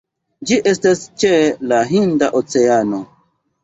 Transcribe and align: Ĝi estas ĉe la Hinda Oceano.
Ĝi 0.51 0.57
estas 0.71 1.03
ĉe 1.25 1.33
la 1.69 1.85
Hinda 1.93 2.35
Oceano. 2.43 3.09